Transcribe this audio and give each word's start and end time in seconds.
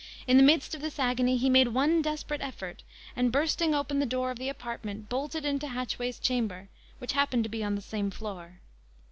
In 0.25 0.37
the 0.37 0.41
midst 0.41 0.73
of 0.73 0.81
this 0.81 0.97
agony 0.97 1.37
he 1.37 1.47
made 1.47 1.67
one 1.67 2.01
desperate 2.01 2.41
effort, 2.41 2.81
and, 3.15 3.31
bursting 3.31 3.75
open 3.75 3.99
the 3.99 4.07
door 4.07 4.31
of 4.31 4.39
apartment, 4.41 5.09
bolted 5.09 5.45
into 5.45 5.67
Hatchway's 5.67 6.17
chamber, 6.17 6.69
which 6.97 7.13
happened 7.13 7.43
to 7.43 7.51
be 7.51 7.63
on 7.63 7.75
the 7.75 7.81
same 7.81 8.09
floor. 8.09 8.61